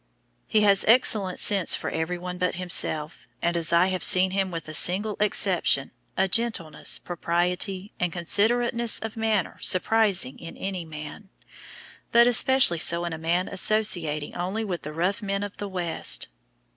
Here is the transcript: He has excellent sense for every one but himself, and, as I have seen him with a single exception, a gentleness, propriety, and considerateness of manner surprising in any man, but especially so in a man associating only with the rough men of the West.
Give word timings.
He 0.47 0.61
has 0.61 0.83
excellent 0.87 1.39
sense 1.39 1.75
for 1.75 1.91
every 1.91 2.17
one 2.17 2.39
but 2.39 2.55
himself, 2.55 3.27
and, 3.39 3.55
as 3.55 3.71
I 3.71 3.89
have 3.89 4.03
seen 4.03 4.31
him 4.31 4.49
with 4.49 4.67
a 4.67 4.73
single 4.73 5.15
exception, 5.19 5.91
a 6.17 6.27
gentleness, 6.27 6.97
propriety, 6.97 7.93
and 7.99 8.11
considerateness 8.11 8.97
of 8.97 9.15
manner 9.15 9.59
surprising 9.61 10.39
in 10.39 10.57
any 10.57 10.85
man, 10.85 11.29
but 12.11 12.25
especially 12.25 12.79
so 12.79 13.05
in 13.05 13.13
a 13.13 13.19
man 13.19 13.47
associating 13.47 14.33
only 14.33 14.65
with 14.65 14.81
the 14.81 14.91
rough 14.91 15.21
men 15.21 15.43
of 15.43 15.57
the 15.57 15.67
West. 15.69 16.29